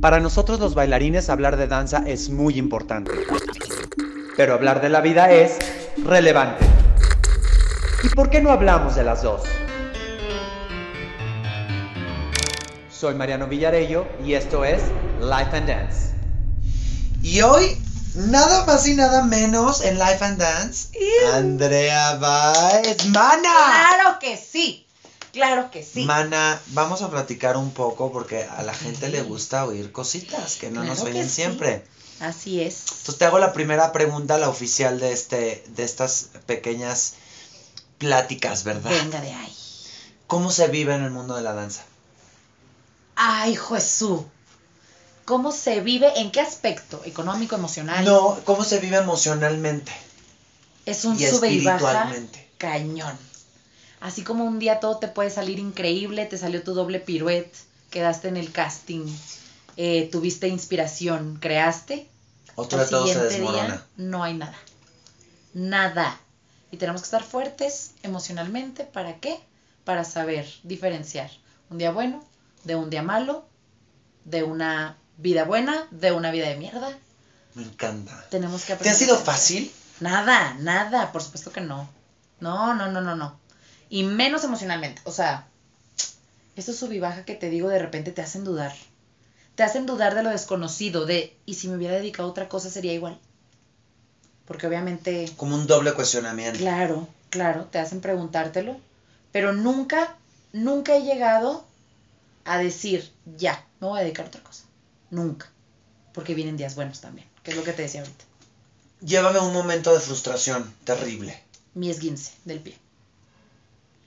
[0.00, 3.12] Para nosotros los bailarines hablar de danza es muy importante.
[4.34, 5.58] Pero hablar de la vida es
[6.02, 6.64] relevante.
[8.02, 9.42] ¿Y por qué no hablamos de las dos?
[12.90, 14.80] Soy Mariano Villarello y esto es
[15.20, 16.14] Life and Dance.
[17.22, 17.76] Y hoy,
[18.14, 20.88] nada más y nada menos en Life and Dance,
[21.34, 23.42] Andrea Baez, Mana.
[23.42, 24.86] Claro que sí.
[25.32, 26.04] Claro que sí.
[26.04, 30.70] Mana, vamos a platicar un poco porque a la gente le gusta oír cositas que
[30.70, 31.34] no nos Claro oyen sí.
[31.34, 31.84] siempre.
[32.20, 32.80] Así es.
[32.90, 37.14] Entonces te hago la primera pregunta, la oficial de este, de estas pequeñas
[37.98, 38.90] pláticas, ¿verdad?
[38.90, 39.56] Venga de ahí.
[40.26, 41.82] ¿Cómo se vive en el mundo de la danza?
[43.16, 44.20] Ay, Jesús.
[45.24, 46.12] ¿Cómo se vive?
[46.20, 47.02] ¿En qué aspecto?
[47.04, 48.04] ¿Económico, emocional?
[48.04, 49.92] No, ¿cómo se vive emocionalmente?
[50.86, 52.48] Es un y sube y baja espiritualmente.
[52.58, 53.29] cañón.
[54.00, 57.52] Así como un día todo te puede salir increíble, te salió tu doble piruet,
[57.90, 59.06] quedaste en el casting,
[59.76, 62.08] eh, tuviste inspiración, creaste.
[62.54, 63.66] Otro todo se desmorona.
[63.66, 64.56] día no hay nada.
[65.52, 66.18] Nada.
[66.70, 68.84] Y tenemos que estar fuertes emocionalmente.
[68.84, 69.38] ¿Para qué?
[69.84, 71.30] Para saber diferenciar
[71.68, 72.24] un día bueno
[72.64, 73.44] de un día malo,
[74.24, 76.96] de una vida buena, de una vida de mierda.
[77.54, 78.26] Me encanta.
[78.30, 78.94] Tenemos que ¿Te aprender.
[78.94, 79.72] ha sido fácil?
[80.00, 81.88] Nada, nada, por supuesto que no.
[82.40, 83.38] No, no, no, no, no.
[83.90, 85.02] Y menos emocionalmente.
[85.04, 85.46] O sea,
[86.56, 88.72] esos sub y baja que te digo de repente te hacen dudar.
[89.56, 92.70] Te hacen dudar de lo desconocido, de, ¿y si me hubiera dedicado a otra cosa
[92.70, 93.18] sería igual?
[94.46, 96.58] Porque obviamente, Como un doble cuestionamiento.
[96.58, 98.76] claro, claro, te hacen preguntártelo.
[99.32, 100.16] Pero nunca,
[100.52, 101.64] nunca he llegado
[102.44, 104.64] a decir, ya, me voy a dedicar a otra cosa.
[105.10, 105.48] Nunca.
[106.12, 108.24] Porque vienen días buenos también, que es lo que te decía ahorita.
[109.02, 111.40] Llévame a un momento de frustración terrible.
[111.74, 112.76] mi esguince del pie.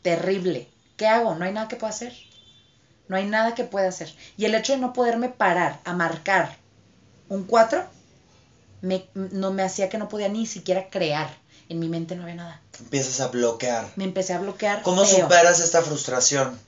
[0.04, 0.70] Terrible.
[0.98, 1.34] ¿Qué hago?
[1.36, 2.14] No hay nada que pueda hacer.
[3.08, 4.14] No hay nada que pueda hacer.
[4.38, 6.56] Y el hecho de no poderme parar a marcar
[7.30, 7.84] un 4
[8.82, 11.36] me, no me hacía que no podía ni siquiera crear.
[11.70, 12.62] En mi mente no había nada.
[12.80, 13.90] Empiezas a bloquear.
[13.96, 14.84] Me empecé a bloquear.
[14.84, 15.22] ¿Cómo feo.
[15.22, 16.60] superas esta frustración?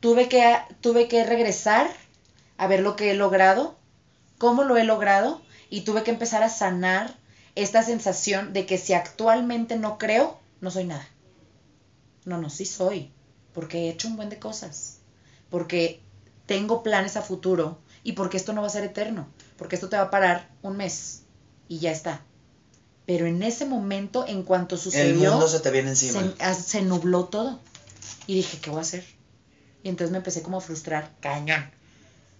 [0.00, 1.88] Tuve que, tuve que regresar
[2.56, 3.76] a ver lo que he logrado,
[4.38, 7.14] cómo lo he logrado, y tuve que empezar a sanar
[7.54, 11.06] esta sensación de que si actualmente no creo, no soy nada.
[12.24, 13.10] No, no, sí soy,
[13.52, 14.98] porque he hecho un buen de cosas,
[15.50, 16.00] porque
[16.46, 19.26] tengo planes a futuro y porque esto no va a ser eterno,
[19.56, 21.22] porque esto te va a parar un mes
[21.68, 22.22] y ya está.
[23.06, 26.20] Pero en ese momento, en cuanto El sucedió, mundo se te viene encima.
[26.20, 27.60] se, ah, se nubló todo.
[28.26, 29.04] Y dije, ¿qué voy a hacer?
[29.82, 31.70] Y entonces me empecé como a frustrar, cañón.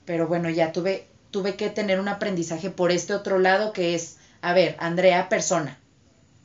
[0.06, 4.16] Pero bueno, ya tuve, tuve que tener un aprendizaje por este otro lado que es,
[4.40, 5.78] a ver, Andrea, persona,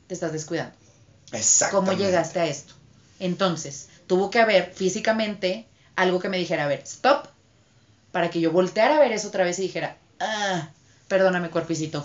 [0.06, 0.74] te estás descuidando.
[1.30, 2.04] ¿Cómo Exactamente.
[2.04, 2.74] llegaste a esto?
[3.20, 7.26] Entonces, tuvo que haber físicamente algo que me dijera, a ver, stop,
[8.10, 10.70] para que yo volteara a ver eso otra vez y dijera, ah,
[11.06, 12.04] perdóname, cuerpicito.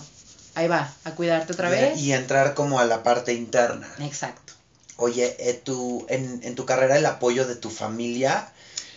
[0.54, 1.98] Ahí va, a cuidarte otra vez.
[1.98, 3.88] Y entrar como a la parte interna.
[3.98, 4.52] Exacto.
[4.96, 8.48] Oye, eh, tu, en, en tu carrera el apoyo de tu familia,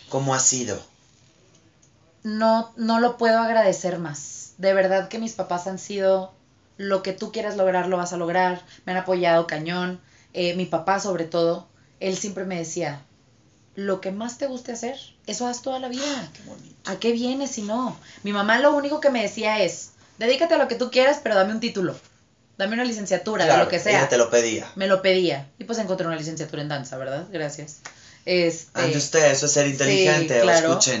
[0.08, 0.80] ¿cómo ha sido?
[2.22, 4.54] no, no lo puedo agradecer más.
[4.58, 6.32] De verdad que mis papás han sido
[6.76, 8.62] lo que tú quieras lograr, lo vas a lograr.
[8.84, 10.00] Me han apoyado cañón.
[10.32, 11.66] Eh, mi papá sobre todo,
[12.00, 13.02] él siempre me decía,
[13.76, 16.28] lo que más te guste hacer, eso haz toda la vida.
[16.32, 16.90] Qué bonito.
[16.90, 17.96] ¿A qué vienes si no?
[18.22, 21.34] Mi mamá lo único que me decía es, dedícate a lo que tú quieras, pero
[21.34, 21.94] dame un título.
[22.58, 24.00] Dame una licenciatura, de lo que sea.
[24.00, 24.70] Ella te lo pedía.
[24.74, 25.48] Me lo pedía.
[25.58, 27.26] Y pues encontré una licenciatura en danza, ¿verdad?
[27.32, 27.78] Gracias.
[28.26, 30.68] Este, Ante usted, eso es ser inteligente, sí, o claro.
[30.72, 31.00] escuchen.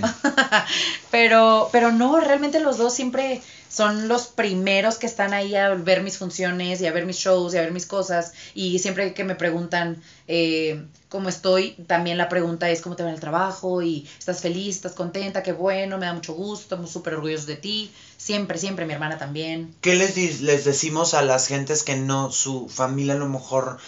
[1.10, 6.02] pero, pero no, realmente los dos siempre son los primeros que están ahí a ver
[6.02, 8.32] mis funciones y a ver mis shows y a ver mis cosas.
[8.54, 13.08] Y siempre que me preguntan eh, cómo estoy, también la pregunta es cómo te va
[13.08, 16.90] en el trabajo y estás feliz, estás contenta, qué bueno, me da mucho gusto, estamos
[16.90, 17.90] súper orgullosos de ti.
[18.18, 19.74] Siempre, siempre, mi hermana también.
[19.80, 23.78] ¿Qué les, les decimos a las gentes que no, su familia a lo mejor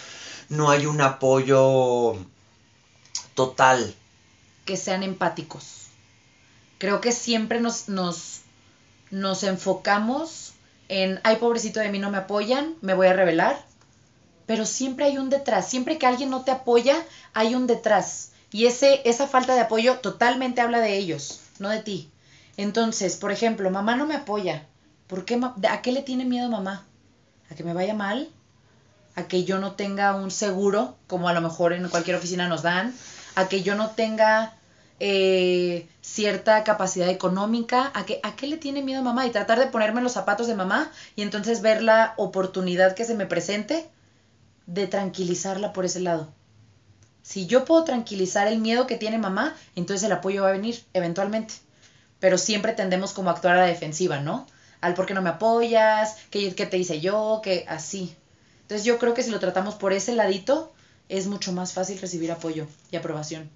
[0.49, 2.15] no hay un apoyo
[3.35, 3.95] total?
[4.65, 5.87] que sean empáticos.
[6.77, 8.41] Creo que siempre nos, nos,
[9.13, 10.53] nos enfocamos
[10.89, 13.63] en, ay, pobrecito de mí, no me apoyan, me voy a revelar.
[14.47, 16.95] Pero siempre hay un detrás, siempre que alguien no te apoya,
[17.33, 18.31] hay un detrás.
[18.51, 22.09] Y ese, esa falta de apoyo totalmente habla de ellos, no de ti.
[22.57, 24.65] Entonces, por ejemplo, mamá no me apoya.
[25.05, 25.39] ¿Por qué,
[25.69, 26.83] ¿A qué le tiene miedo mamá?
[27.51, 28.29] ¿A que me vaya mal?
[29.15, 32.63] ¿A que yo no tenga un seguro, como a lo mejor en cualquier oficina nos
[32.63, 32.95] dan?
[33.35, 34.55] ¿A que yo no tenga
[35.05, 37.91] eh, cierta capacidad económica?
[37.93, 39.27] ¿A, que, ¿A qué le tiene miedo mamá?
[39.27, 43.13] Y tratar de ponerme los zapatos de mamá y entonces ver la oportunidad que se
[43.13, 43.85] me presente
[44.65, 46.29] de tranquilizarla por ese lado.
[47.21, 50.81] Si yo puedo tranquilizar el miedo que tiene mamá, entonces el apoyo va a venir
[50.93, 51.55] eventualmente.
[52.21, 54.47] pero siempre tendemos como a actuar a la defensiva, ¿no?
[54.79, 58.15] Al por qué no me apoyas, qué, qué te hice yo, que así.
[58.61, 60.71] Entonces yo creo que si lo tratamos por ese ladito,
[61.09, 63.49] es mucho más fácil recibir apoyo y aprobación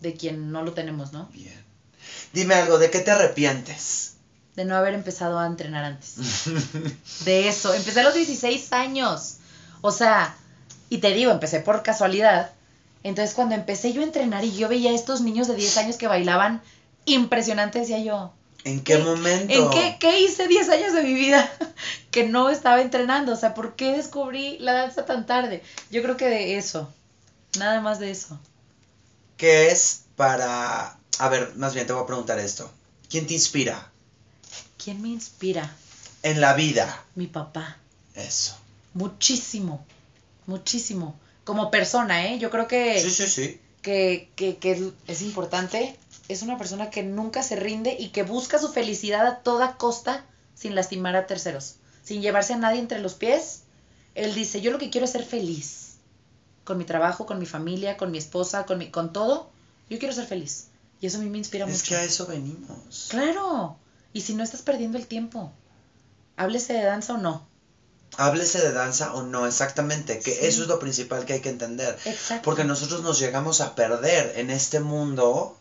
[0.00, 1.26] de quien no lo tenemos, ¿no?
[1.32, 1.64] Bien.
[2.32, 4.14] Dime algo, ¿de qué te arrepientes?
[4.56, 6.14] De no haber empezado a entrenar antes.
[7.24, 9.36] De eso, empecé a los 16 años.
[9.82, 10.34] O sea,
[10.88, 12.52] y te digo, empecé por casualidad.
[13.02, 15.96] Entonces cuando empecé yo a entrenar y yo veía a estos niños de 10 años
[15.96, 16.62] que bailaban
[17.04, 18.32] impresionante, decía yo,
[18.64, 19.52] ¿En qué, ¿Qué- momento?
[19.54, 21.48] ¿en qué, qué hice 10 años de mi vida
[22.10, 23.32] que no estaba entrenando?
[23.32, 25.62] O sea, ¿por qué descubrí la danza tan tarde?
[25.90, 26.92] Yo creo que de eso,
[27.58, 28.40] nada más de eso.
[29.36, 30.98] ¿Qué es para...
[31.18, 32.70] A ver, más bien te voy a preguntar esto.
[33.08, 33.90] ¿Quién te inspira
[34.82, 35.74] ¿Quién me inspira?
[36.22, 37.04] en la vida?
[37.14, 37.78] Mi papá.
[38.14, 38.56] Eso.
[38.94, 39.84] Muchísimo,
[40.46, 41.18] muchísimo.
[41.44, 42.38] Como persona, ¿eh?
[42.38, 43.00] Yo creo que...
[43.00, 43.60] Sí, sí, sí.
[43.82, 45.96] que, que, que es, es importante,
[46.28, 50.24] es una persona que nunca se rinde y que busca su felicidad a toda costa
[50.54, 53.60] sin lastimar a terceros, sin llevarse a nadie entre los pies.
[54.14, 55.85] Él dice, yo lo que quiero es ser feliz
[56.66, 59.48] con mi trabajo, con mi familia, con mi esposa, con, mi, con todo.
[59.88, 60.66] Yo quiero ser feliz.
[61.00, 61.88] Y eso a mí me inspira Es mucho.
[61.88, 63.06] que a eso venimos.
[63.08, 63.76] Claro.
[64.12, 65.52] Y si no estás perdiendo el tiempo,
[66.36, 67.46] háblese de danza o no.
[68.18, 70.18] Háblese de danza o no, exactamente.
[70.20, 70.38] Que Sí.
[70.42, 71.98] eso es lo principal que hay que entender.
[72.04, 72.44] Exacto.
[72.44, 75.56] Porque nosotros nos llegamos a perder en este mundo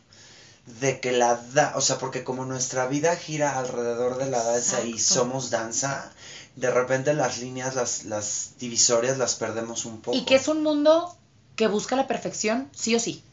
[0.65, 4.83] de que la da, o sea, porque como nuestra vida gira alrededor de la danza
[4.83, 6.11] y somos danza,
[6.55, 10.17] de repente las líneas, las, las divisorias las perdemos un poco.
[10.17, 11.15] Y que es un mundo
[11.55, 13.23] que busca la perfección, sí o sí.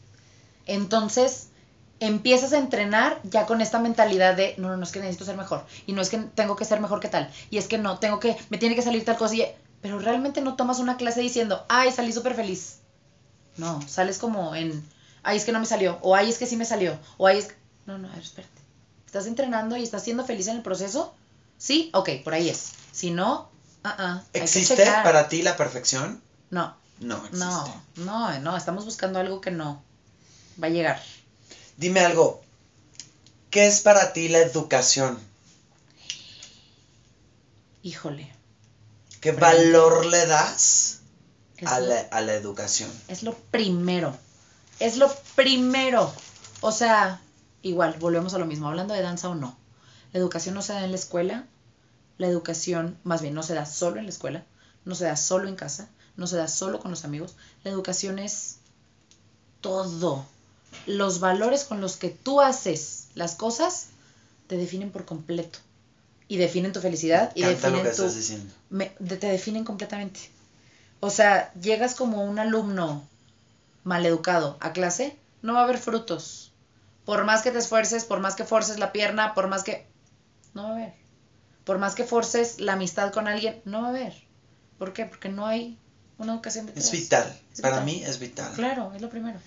[0.65, 1.47] Entonces,
[1.99, 5.37] empiezas a entrenar ya con esta mentalidad de, no, no, no es que necesito ser
[5.37, 5.65] mejor.
[5.87, 7.31] Y no es que tengo que ser mejor que tal.
[7.49, 9.35] Y es que no, tengo que, me tiene que salir tal cosa.
[9.35, 9.45] Y,
[9.81, 12.79] pero realmente no tomas una clase diciendo, ay, salí súper feliz.
[13.57, 14.83] No, sales como en,
[15.23, 15.97] ay, es que no me salió.
[16.01, 16.99] O ay, es que sí me salió.
[17.17, 17.55] O ay, es que...
[17.85, 18.61] No, no, a ver, espérate.
[19.05, 21.13] ¿Estás entrenando y estás siendo feliz en el proceso?
[21.57, 22.71] Sí, ok, por ahí es.
[22.91, 23.49] Si no,
[23.83, 26.21] ah, ah, ¿Existe para ti la perfección?
[26.49, 27.37] No, No existe.
[27.37, 29.81] no, no, no, estamos buscando algo que no
[30.61, 31.01] va a llegar.
[31.77, 32.41] Dime algo.
[33.49, 35.19] ¿Qué es para ti la educación?
[37.83, 38.31] Híjole,
[39.19, 40.99] ¿Qué valor le das
[41.65, 42.89] a la, a la educación?
[43.07, 44.17] es lo primero,
[44.79, 46.11] es lo primero.
[46.61, 47.21] O sea,
[47.61, 49.57] igual, volvemos a lo mismo, hablando de danza o no.
[50.11, 51.45] La educación no se da en la escuela,
[52.17, 54.43] la educación, más bien, no se da solo en la escuela,
[54.85, 57.35] no se da solo en casa, no se da solo con los amigos.
[57.63, 58.57] La educación es
[59.61, 60.25] todo.
[60.85, 63.87] Los valores con los que tú haces las cosas
[64.47, 65.59] te definen por completo.
[66.27, 68.53] Y definen tu felicidad y Me encanta lo definen que tu, estás diciendo.
[68.69, 68.89] me-
[69.19, 70.19] te definen completamente.
[70.99, 73.07] O sea, llegas como un alumno
[73.83, 76.53] maleducado a clase, no va a haber frutos.
[77.05, 79.85] Por más que te esfuerces, por más que forces la pierna, por más que...
[80.53, 80.93] No va a haber.
[81.65, 84.13] Por más que forces la amistad con alguien, no va a haber.
[84.77, 85.05] ¿Por qué?
[85.05, 85.77] Porque no hay
[86.17, 86.85] una educación detrás.
[86.85, 87.39] Es vital.
[87.51, 87.85] Es Para vital.
[87.85, 88.53] mí es vital.
[88.53, 89.39] Claro, es lo primero.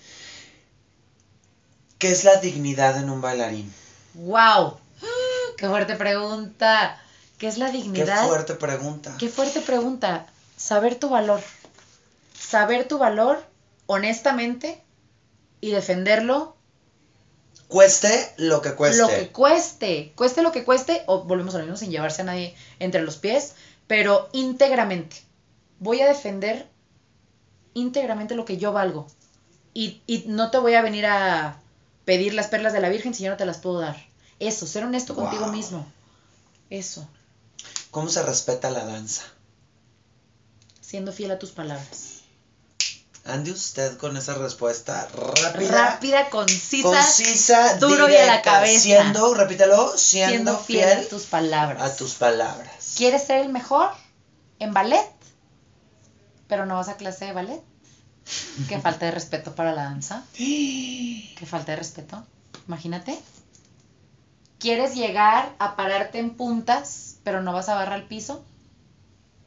[1.97, 3.73] ¿Qué es la dignidad en un bailarín?
[4.13, 4.77] ¡Wow!
[5.57, 7.01] ¡Qué fuerte pregunta!
[7.39, 8.27] ¿Qué es la Qué dignidad?
[8.27, 9.15] fuerte pregunta.
[9.17, 10.27] Qué fuerte pregunta.
[10.57, 11.41] Saber tu valor.
[12.37, 13.43] Saber tu valor
[13.87, 14.83] honestamente
[15.59, 16.55] y defenderlo
[17.67, 19.01] Cueste lo que cueste.
[19.01, 20.13] lo que cueste.
[20.15, 23.17] Cueste lo que cueste, o volvemos a lo mismo sin llevarse a nadie entre los
[23.17, 23.55] pies,
[23.87, 25.17] pero íntegramente.
[25.79, 26.69] Voy a defender
[27.73, 29.07] íntegramente lo que yo valgo.
[29.73, 31.59] Y, y no te voy a venir a
[32.05, 33.97] pedir las perlas de la Virgen si yo no te las puedo dar.
[34.39, 35.85] Eso, ser honesto contigo mismo.
[36.69, 37.07] Eso,
[37.91, 39.23] ¿Cómo se respeta la danza?
[40.79, 42.16] siendo fiel a tus palabras.
[43.27, 48.79] Ande usted con esa respuesta rápida, Rápida, concisa, concisa, duro y a la directa, cabeza.
[48.79, 51.81] Siendo, repítalo, siendo, siendo fiel, fiel a tus palabras.
[51.81, 52.93] a tus palabras.
[52.95, 53.89] ¿Quieres ser el mejor
[54.59, 55.11] en ballet?
[56.47, 57.61] Pero no vas a clase de ballet.
[58.69, 60.23] Qué falta de respeto para la danza.
[60.37, 62.23] Qué falta de respeto.
[62.67, 63.19] Imagínate.
[64.59, 68.43] ¿Quieres llegar a pararte en puntas, pero no vas a barrar el piso?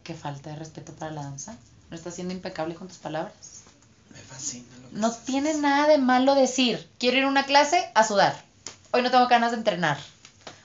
[0.05, 1.57] Qué falta de respeto para la danza.
[1.91, 3.63] No estás siendo impecable con tus palabras.
[4.11, 7.91] Me fascina lo que No tiene nada de malo decir, quiero ir a una clase
[7.95, 8.43] a sudar.
[8.93, 9.99] Hoy no tengo ganas de entrenar.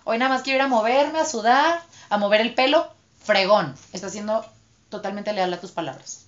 [0.04, 2.92] Hoy nada más quiero ir a moverme, a sudar, a mover el pelo.
[3.24, 3.76] Fregón.
[3.92, 4.46] Estás siendo
[4.90, 6.26] totalmente leal a tus palabras.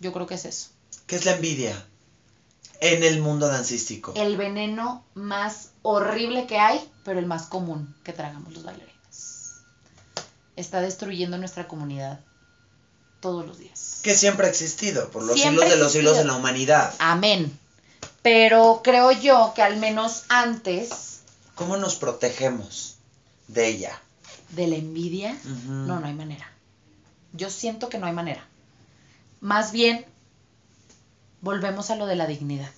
[0.00, 0.70] Yo creo que es eso.
[1.06, 1.86] ¿Qué es la envidia
[2.80, 4.12] en el mundo dancístico?
[4.16, 9.62] El veneno más horrible que hay, pero el más común que tragamos los bailarines.
[10.56, 12.20] Está destruyendo nuestra comunidad
[13.22, 14.00] todos los días.
[14.02, 16.34] Que siempre ha existido, por los Siempre siglos de los siglos existido.
[16.34, 16.94] la humanidad.
[16.98, 17.58] Amén.
[18.20, 21.20] Pero creo yo que al menos antes
[21.54, 22.96] ¿Cómo nos protegemos
[23.48, 24.00] de ella?
[24.50, 26.50] De la envidia, no, no hay manera.
[27.32, 28.46] Yo siento que no hay manera.
[29.40, 30.04] Más bien,
[31.40, 32.70] volvemos a lo de la dignidad.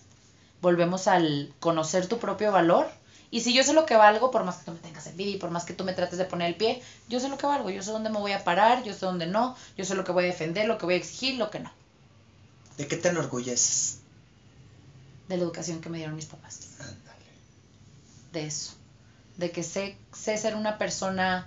[0.64, 2.86] Volvemos al conocer tu propio valor.
[3.30, 5.38] Y si yo sé lo que valgo, por más que tú me tengas envidia y
[5.38, 7.68] por más que tú me trates de poner el pie, yo sé lo que valgo.
[7.68, 10.12] Yo sé dónde me voy a parar, yo sé dónde no, yo sé lo que
[10.12, 11.70] voy a defender, lo que voy a exigir, lo que no.
[12.78, 13.98] ¿De qué te enorgulleces?
[15.28, 16.78] De la educación que me dieron mis papás.
[16.80, 17.26] Ándale.
[18.32, 18.72] de eso,
[19.36, 21.46] de que sé, sé ser una persona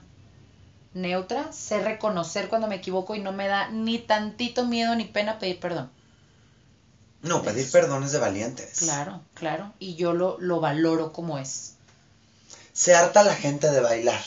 [0.94, 5.40] neutra, sé reconocer cuando me equivoco y no me da ni tantito miedo ni pena
[5.40, 5.90] pedir perdón.
[7.22, 7.72] No, pedir Eso.
[7.72, 8.78] perdón es de valientes.
[8.80, 11.74] Claro, claro, y yo lo, lo valoro como es.
[12.74, 14.22] Se harta la gente de bailar.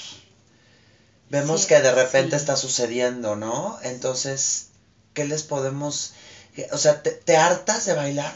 [1.30, 2.36] Vemos Sí, que de repente sí.
[2.36, 3.78] está sucediendo, ¿no?
[3.82, 4.68] Entonces,
[5.14, 6.12] ¿qué les podemos...
[6.54, 8.34] qué- O sea, ¿te, te hartas de bailar?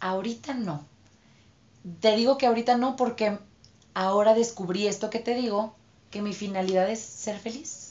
[0.00, 0.86] Ahorita no.
[2.00, 3.38] Te digo que ahorita no porque
[3.94, 5.74] ahora descubrí esto que te digo,
[6.10, 7.81] que mi finalidad es ser feliz.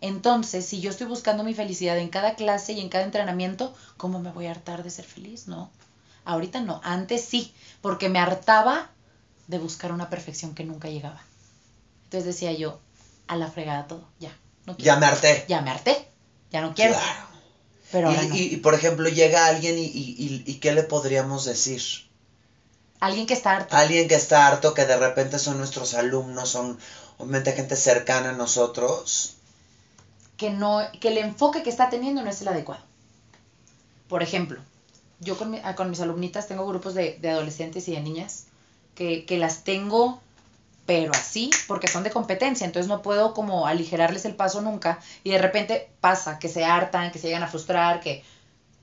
[0.00, 4.18] Entonces, si yo estoy buscando mi felicidad en cada clase y en cada entrenamiento, ¿cómo
[4.20, 5.46] me voy a hartar de ser feliz?
[5.46, 5.70] No.
[6.24, 6.80] Ahorita no.
[6.84, 7.52] Antes sí,
[7.82, 8.90] porque me hartaba
[9.46, 11.20] de buscar una perfección que nunca llegaba.
[12.04, 12.80] Entonces decía yo,
[13.26, 14.36] a la fregada todo, ya.
[14.66, 14.86] No quiero.
[14.94, 15.44] Ya me harté.
[15.48, 16.08] Ya me harté.
[16.50, 16.94] Ya no quiero.
[16.94, 17.26] Claro.
[17.92, 18.34] Pero ahora y, no.
[18.36, 21.82] y- y, por ejemplo, llega alguien y, y, y- y ¿qué le podríamos decir?
[23.00, 23.74] Alguien que está harto.
[23.76, 26.78] Alguien que está harto, que de repente son nuestros alumnos, son
[27.18, 29.36] obviamente gente cercana a nosotros.
[30.40, 30.70] Que no
[31.00, 32.84] que el enfoque que está teniendo no es el adecuado.
[34.08, 34.60] Por ejemplo,
[35.20, 38.46] yo con, mi- ah, con mis alumnitas tengo grupos de, de adolescentes y de niñas
[38.94, 40.20] que, que las tengo,
[40.86, 45.30] pero así, porque son de competencia, entonces no puedo como aligerarles el paso nunca y
[45.30, 48.24] de repente pasa que se hartan, que se llegan a frustrar, que...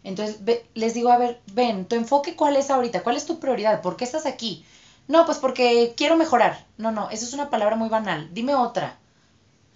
[0.03, 0.39] Entonces
[0.75, 3.97] les digo, a ver, ven, tu enfoque cuál es ahorita, cuál es tu prioridad, ¿por
[3.97, 4.65] qué estás aquí?
[5.07, 6.65] No, pues porque quiero mejorar.
[6.77, 8.29] No, no, eso es una palabra muy banal.
[8.33, 8.97] Dime otra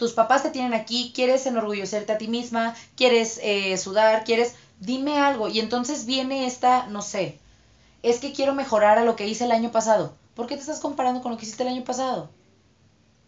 [0.02, 5.20] tus papás te tienen aquí, quieres enorgullecerte a ti misma, quieres eh, sudar, quieres, dime
[5.20, 5.48] algo.
[5.48, 7.38] Y entonces viene esta, no sé,
[8.02, 10.16] es que quiero mejorar a lo que hice el año pasado.
[10.34, 12.32] ¿Por qué te estás comparando con lo que hiciste el año pasado?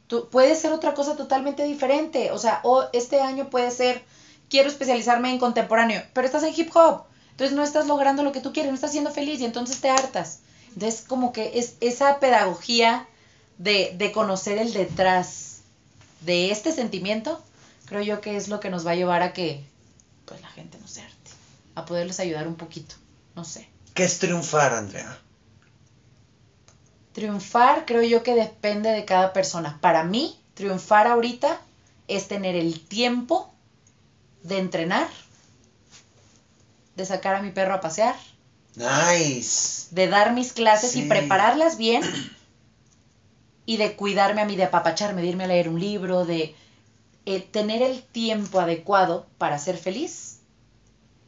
[0.07, 2.31] Tú, puede ser otra cosa totalmente diferente.
[2.31, 4.03] O sea, o este año puede ser,
[4.49, 7.03] quiero especializarme en contemporáneo, pero estás en hip hop.
[7.29, 9.91] Entonces no estás logrando lo que tú quieres, no estás siendo feliz y entonces te
[9.91, 10.39] hartas.
[10.69, 13.07] Entonces como que es esa pedagogía
[13.59, 15.52] de, de conocer el detrás
[16.25, 17.43] de este sentimiento,
[17.85, 19.63] creo yo que es lo que nos va a llevar a que
[20.25, 21.31] pues la gente no se arte,
[21.75, 22.95] a poderles ayudar un poquito,
[23.35, 23.67] no sé.
[23.93, 25.19] ¿Qué es triunfar, Andrea?
[27.13, 29.77] Triunfar creo yo que depende de cada persona.
[29.81, 31.59] Para mí, triunfar ahorita
[32.07, 33.53] es tener el tiempo
[34.41, 35.07] de entrenar,
[36.95, 38.15] de sacar a mi perro a pasear,
[38.75, 39.87] Nice.
[39.91, 41.03] de dar mis clases Sí.
[41.03, 42.01] y prepararlas bien
[43.65, 46.55] y de cuidarme a mí, de apapacharme, de irme a leer un libro, de
[47.25, 50.39] eh, tener el tiempo adecuado para ser feliz,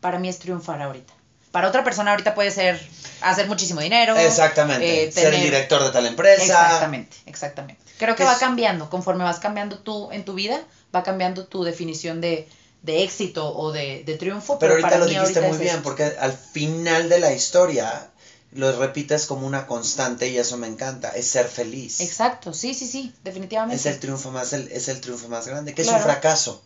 [0.01, 1.13] para mí es triunfar ahorita.
[1.51, 2.77] Para otra persona ahorita puede ser
[3.21, 4.17] hacer muchísimo dinero.
[4.17, 5.05] Exactamente.
[5.05, 6.43] eh, Ser el tener- director de tal empresa.
[6.43, 7.81] Exactamente, exactamente.
[7.97, 10.59] Creo que Es- va cambiando, conforme vas cambiando tú en tu vida,
[10.93, 12.49] va cambiando tu definición de,
[12.81, 14.59] de éxito o de, de triunfo.
[14.59, 15.83] Pero ahorita para lo mí dijiste ahorita muy bien, esto.
[15.83, 18.09] porque al final de la historia
[18.55, 21.99] lo repites como una constante y eso me encanta, es ser feliz.
[22.01, 23.75] Exacto, sí, sí, sí, definitivamente.
[23.75, 26.61] Es el triunfo más, el- es el triunfo más grande, que es un fracaso.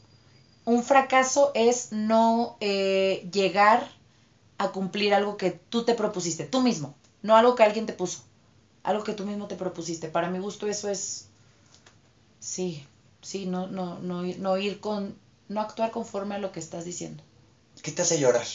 [0.65, 3.89] Un fracaso es no eh, llegar
[4.57, 8.19] a cumplir algo que tú te propusiste, tú mismo, no algo que alguien te puso,
[8.83, 10.09] algo que tú mismo te propusiste.
[10.09, 11.25] Para mi gusto eso es,
[12.39, 12.85] sí,
[13.21, 15.15] sí, no, no, no, ir- no ir con,
[15.47, 17.23] no actuar conforme a lo que estás diciendo.
[17.81, 18.45] ¿Qué te hace llorar?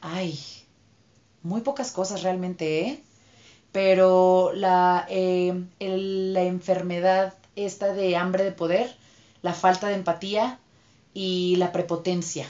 [0.00, 0.38] Ay,
[1.42, 3.02] muy pocas cosas realmente, ¿eh?
[3.72, 8.94] Pero la, eh, el- la enfermedad esta de hambre de poder,
[9.42, 10.58] la falta de empatía
[11.14, 12.48] y la prepotencia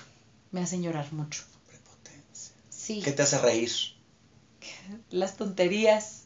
[0.50, 1.42] me hacen llorar mucho.
[1.68, 2.54] Prepotencia.
[2.70, 3.70] Sí, ¿Qué te hace reír?
[5.10, 6.24] las tonterías.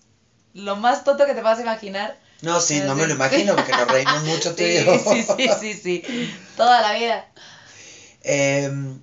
[0.54, 2.18] Lo más tonto que te vas a imaginar.
[2.42, 4.98] No, sí, no me lo imagino, porque nos reímos mucho tú y Sí, yo.
[4.98, 6.04] sí, sí, sí, sí.
[6.56, 7.28] Toda la vida.
[8.22, 8.98] Em,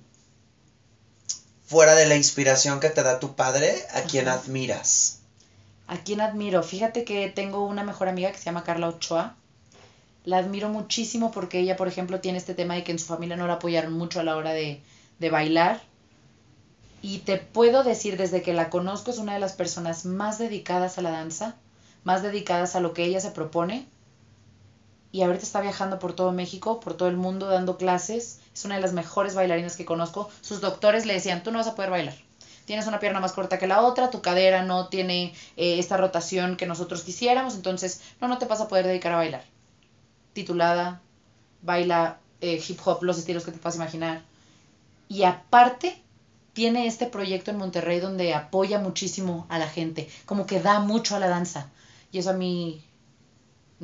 [1.66, 4.38] fuera de la inspiración que te da tu padre, ¿a quién Ajá.
[4.40, 5.20] admiras?
[5.86, 6.62] ¿A quién admiro?
[6.62, 9.36] Fíjate que tengo una mejor amiga que se llama Carla Ochoa.
[10.24, 13.36] La admiro muchísimo porque ella, por ejemplo, tiene este tema de que en su familia
[13.36, 14.80] no la apoyaron mucho a la hora de,
[15.18, 15.82] de bailar.
[17.02, 20.96] Y te puedo decir, desde que la conozco, es una de las personas más dedicadas
[20.96, 21.56] a la danza,
[22.02, 23.86] más dedicadas a lo que ella se propone.
[25.14, 28.40] Y ahorita está viajando por todo México, por todo el mundo, dando clases.
[28.52, 30.28] Es una de las mejores bailarinas que conozco.
[30.40, 32.16] Sus doctores le decían, tú no vas a poder bailar.
[32.64, 36.56] tienes una pierna más corta que la otra, tu cadera no tiene eh, esta rotación
[36.56, 39.44] que nosotros quisiéramos, entonces no, no te vas a poder dedicar a bailar.
[40.32, 41.00] Titulada,
[41.62, 44.22] baila eh, hip hop, los estilos que te puedas imaginar.
[45.08, 45.96] Y aparte,
[46.54, 51.14] tiene este proyecto en Monterrey donde apoya muchísimo a la gente, como que da mucho
[51.14, 51.70] a la danza.
[52.10, 52.82] Y eso a mí,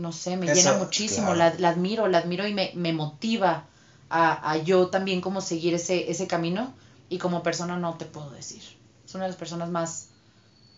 [0.01, 1.55] no sé, me Eso, llena muchísimo, claro.
[1.55, 3.65] la, la admiro, la admiro y me, me motiva
[4.09, 6.73] a, a yo también como seguir ese, ese camino.
[7.09, 8.63] Y como persona no te puedo decir.
[9.05, 10.07] Es una de las personas más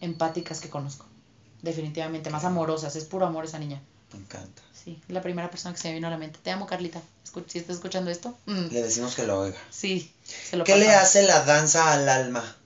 [0.01, 1.05] empáticas que conozco.
[1.61, 2.97] Definitivamente, más amorosas.
[2.97, 3.81] Es puro amor esa niña.
[4.13, 4.63] Me encanta.
[4.73, 6.39] Sí, es la primera persona que se me vino a la mente.
[6.43, 7.01] Te amo, Carlita.
[7.27, 9.59] Escu- si estás escuchando esto, mm, Le decimos que lo oiga.
[9.71, 12.57] sí, se lo ¿Qué le hace la danza al alma?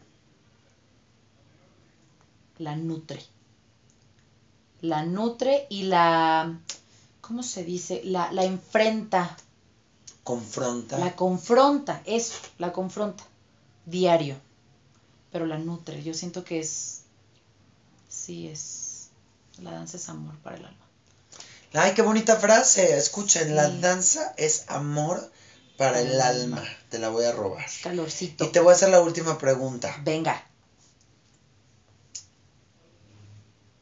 [2.59, 3.21] la nutre.
[4.83, 6.59] La nutre y la,
[7.21, 8.03] ¿cómo se dice?
[8.05, 9.37] La, la enfrenta,
[10.23, 10.99] Confronta.
[10.99, 13.25] la confronta, eso, la confronta,
[13.85, 14.37] diario.
[15.33, 17.03] Pero la nutre, yo siento que es,
[18.09, 19.09] sí, es,
[19.61, 20.87] la danza es amor para el alma.
[21.73, 22.97] Ay, qué bonita frase.
[22.97, 25.31] Escuchen, la danza es amor
[25.77, 26.63] para el alma.
[26.91, 27.67] Te la voy a robar.
[27.83, 28.45] Calorcito.
[28.45, 29.95] Y te voy a hacer la última pregunta.
[30.05, 30.43] Venga,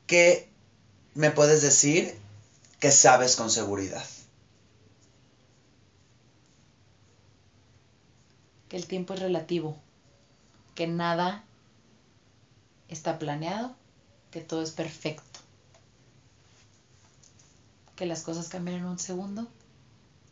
[0.06, 0.50] ¿Qué
[1.14, 2.14] me puedes decir
[2.80, 4.04] que sabes con seguridad?
[8.68, 9.76] que el tiempo es relativo,
[10.74, 11.44] que nada
[12.88, 13.74] está planeado,
[14.30, 15.40] que todo es perfecto,
[17.94, 19.46] que las cosas cambian en un segundo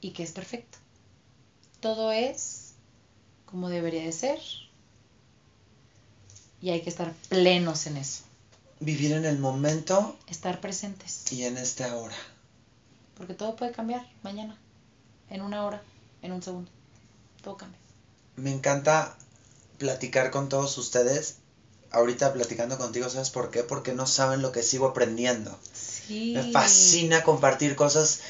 [0.01, 0.79] y que es perfecto.
[1.81, 2.73] Todo es
[3.47, 4.41] como debería de ser
[6.61, 8.25] y hay que estar plenos en eso,
[8.85, 12.17] Vivir en el momento estar presentes, y en este ahora.
[13.17, 14.59] porque todo puede cambiar mañana,
[15.31, 15.81] en una hora,
[16.21, 16.69] en un segundo,
[17.43, 17.79] todo cambia.
[18.35, 19.17] Me encanta
[19.79, 21.37] platicar con todos ustedes.
[21.93, 23.63] Ahorita platicando contigo, ¿sabes por qué?
[23.63, 25.57] Porque no saben lo que sigo aprendiendo.
[25.73, 26.33] Sí.
[26.35, 28.21] Me fascina compartir cosas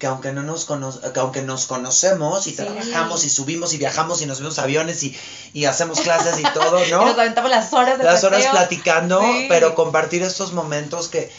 [0.00, 2.56] que aunque no nos cono que aunque nos conocemos y Sí.
[2.56, 5.16] trabajamos y subimos y viajamos y nos vemos aviones y,
[5.52, 7.04] y hacemos clases y todo, Y ¿no?
[7.06, 9.46] nos aventamos las horas de Las horas platicando, Sí.
[9.48, 11.30] pero compartir estos momentos que,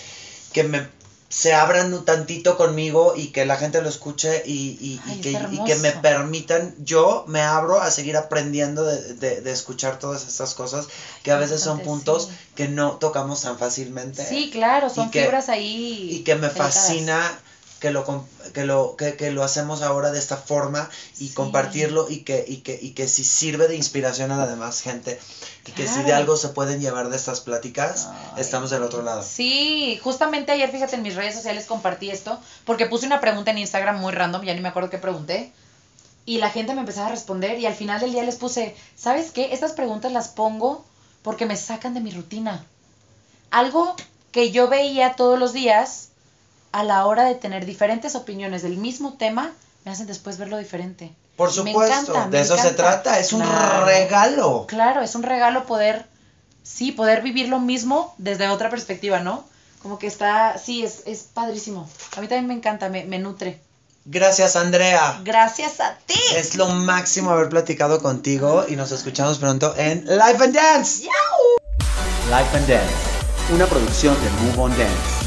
[0.53, 0.87] que me
[1.27, 5.21] se abran un tantito conmigo y que la gente lo escuche y, y- y Ay,
[5.21, 9.51] que, es y que me permitan, yo me abro a seguir aprendiendo de, de- de
[9.53, 10.87] escuchar todas estas cosas
[11.23, 12.37] que a veces son puntos sí.
[12.55, 16.09] que no tocamos tan fácilmente Sí, claro, son Y que- fibras ahí.
[16.11, 17.39] y que me fascina
[17.81, 18.05] que lo
[18.53, 20.87] que lo que, que lo hacemos ahora de esta forma
[21.19, 21.33] y Sí.
[21.33, 25.19] compartirlo y que y que y que si sirve de inspiración a la demás gente
[25.67, 26.15] y que si de Claro.
[26.17, 28.41] algo se pueden llevar de estas pláticas Ay.
[28.41, 32.85] estamos del otro lado Sí, justamente ayer, fíjate, en mis redes sociales compartí esto, porque
[32.85, 35.51] puse una pregunta en Instagram muy random, ya ni me acuerdo qué pregunté,
[36.25, 39.31] y la gente me empezaba a responder, y al final del día les puse, ¿sabes
[39.31, 39.53] qué?
[39.53, 40.85] Estas preguntas las pongo
[41.23, 42.63] porque me sacan de mi rutina.
[43.49, 43.95] Algo
[44.31, 46.09] que yo veía todos los días,
[46.71, 49.51] a la hora de tener diferentes opiniones del mismo tema,
[49.85, 51.13] me hacen después verlo diferente.
[51.35, 53.43] por supuesto encanta, de eso se trata es un
[53.85, 56.05] regalo Claro, es un regalo poder,
[56.63, 59.43] sí, poder vivir lo mismo desde otra perspectiva, ¿no?
[59.81, 61.89] Como que está, sí, es, es padrísimo.
[62.15, 63.59] A mí también me encanta, me, me nutre.
[64.05, 66.19] gracias Andrea Gracias a ti.
[66.35, 71.03] es lo máximo haber platicado contigo y nos escuchamos pronto en Life and Dance
[72.29, 72.93] Life and Dance,
[73.53, 75.20] una producción de Move on Dance.